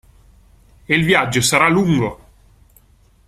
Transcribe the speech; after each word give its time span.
E 0.87 0.95
il 0.95 1.05
viaggio 1.05 1.41
sarà 1.41 1.69
lungo! 1.69 2.21